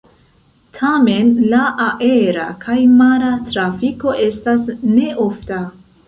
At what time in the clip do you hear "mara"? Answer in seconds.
3.01-3.29